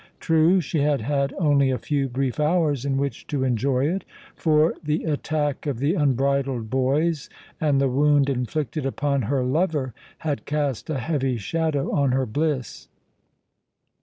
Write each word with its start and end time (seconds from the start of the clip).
True, 0.19 0.59
she 0.61 0.79
had 0.79 1.01
had 1.01 1.31
only 1.37 1.69
a 1.69 1.77
few 1.77 2.09
brief 2.09 2.39
hours 2.39 2.85
in 2.85 2.97
which 2.97 3.27
to 3.27 3.43
enjoy 3.43 3.85
it, 3.85 4.03
for 4.35 4.73
the 4.83 5.03
attack 5.03 5.67
of 5.67 5.77
the 5.77 5.93
unbridled 5.93 6.71
boys 6.71 7.29
and 7.59 7.79
the 7.79 7.87
wound 7.87 8.27
inflicted 8.27 8.83
upon 8.87 9.21
her 9.21 9.43
lover 9.43 9.93
had 10.25 10.45
cast 10.47 10.89
a 10.89 10.97
heavy 10.97 11.37
shadow 11.37 11.91
on 11.91 12.13
her 12.13 12.25
bliss. 12.25 12.87